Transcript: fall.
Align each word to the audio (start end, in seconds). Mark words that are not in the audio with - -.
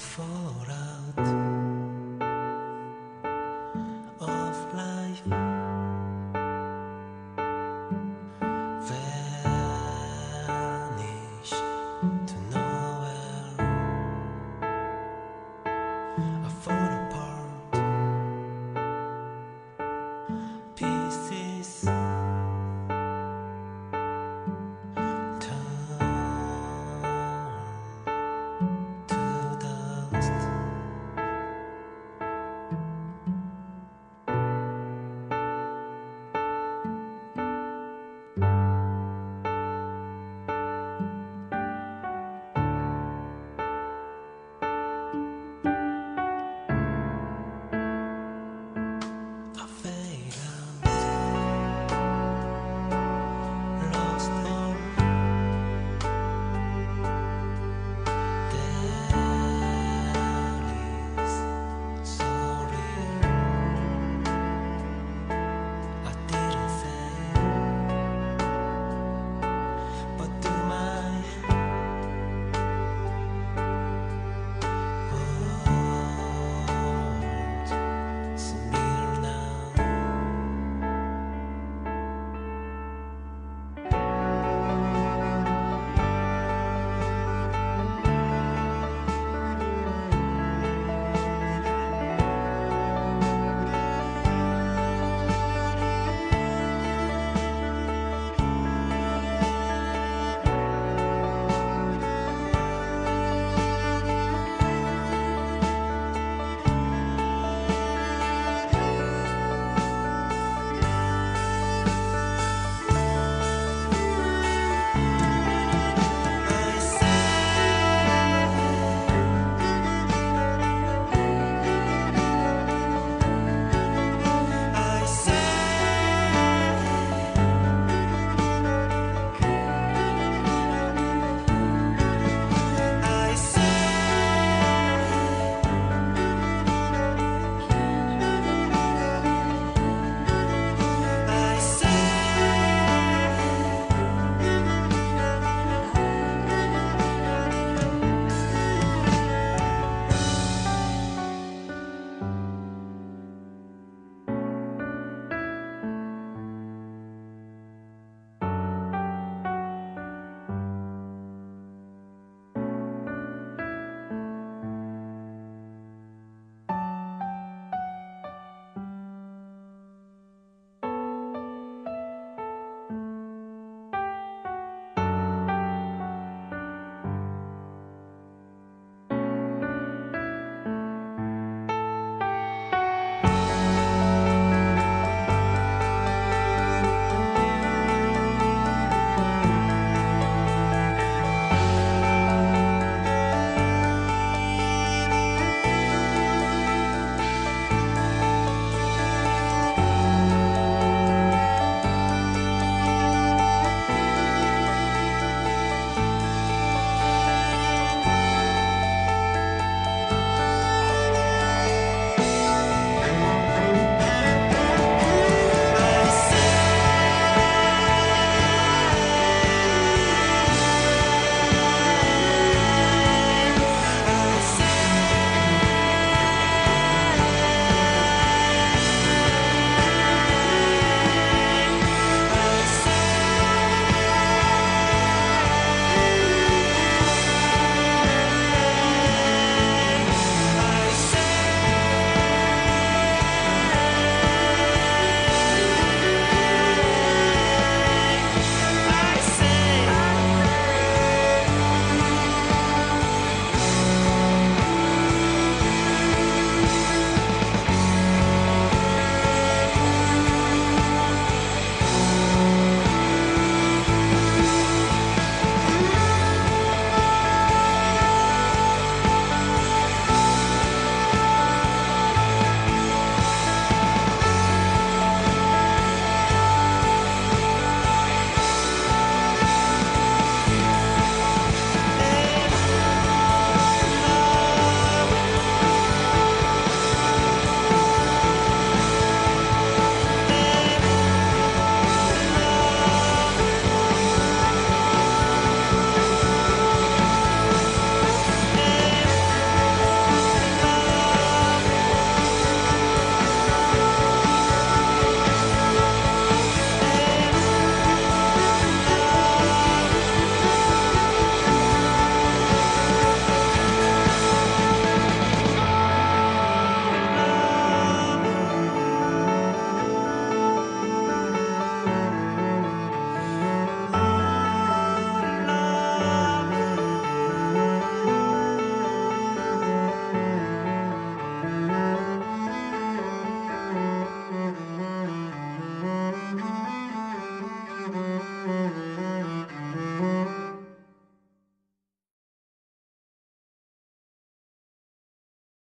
fall. 0.00 0.39